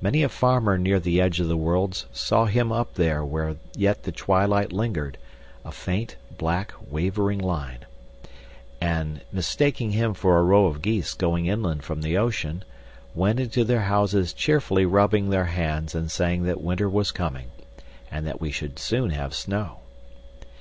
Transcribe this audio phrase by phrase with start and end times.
[0.00, 4.04] Many a farmer near the edge of the world saw him up there where yet
[4.04, 5.18] the twilight lingered,
[5.64, 7.80] a faint, black, wavering line;
[8.80, 12.62] and mistaking him for a row of geese going inland from the ocean,
[13.16, 17.48] went into their houses cheerily rubbing their hands and saying that winter was coming,
[18.12, 19.78] and that we should soon have snow.